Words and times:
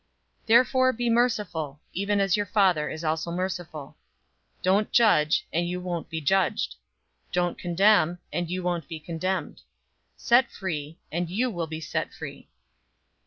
006:036 0.45 0.47
Therefore 0.47 0.93
be 0.93 1.09
merciful, 1.11 1.79
even 1.93 2.19
as 2.19 2.35
your 2.35 2.47
Father 2.47 2.89
is 2.89 3.03
also 3.03 3.29
merciful. 3.29 3.95
006:037 4.63 4.63
Don't 4.63 4.91
judge, 4.91 5.47
and 5.53 5.67
you 5.69 5.79
won't 5.79 6.09
be 6.09 6.19
judged. 6.19 6.75
Don't 7.31 7.57
condemn, 7.59 8.17
and 8.33 8.49
you 8.49 8.63
won't 8.63 8.87
be 8.87 8.99
condemned. 8.99 9.61
Set 10.17 10.49
free, 10.51 10.97
and 11.11 11.29
you 11.29 11.51
will 11.51 11.67
be 11.67 11.79
set 11.81 12.11
free. 12.15 12.47